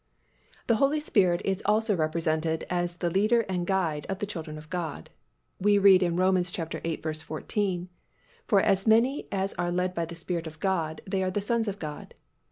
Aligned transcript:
The 0.65 0.77
Holy 0.77 0.99
Spirit 0.99 1.43
is 1.45 1.61
also 1.63 1.95
represented 1.95 2.65
as 2.71 2.97
the 2.97 3.11
Leader 3.11 3.41
and 3.41 3.67
Guide 3.67 4.07
of 4.09 4.17
the 4.17 4.25
children 4.25 4.57
of 4.57 4.71
God. 4.71 5.11
We 5.59 5.77
read 5.77 6.01
in 6.01 6.15
Rom. 6.15 6.41
viii. 6.41 6.97
14, 7.13 7.87
"For 8.47 8.61
as 8.61 8.87
many 8.87 9.27
as 9.31 9.53
are 9.59 9.69
led 9.71 9.93
by 9.93 10.05
the 10.05 10.15
Spirit 10.15 10.47
of 10.47 10.59
God 10.59 11.01
they 11.05 11.21
are 11.21 11.29
the 11.29 11.39
sons 11.39 11.67
of 11.67 11.77
God." 11.77 12.15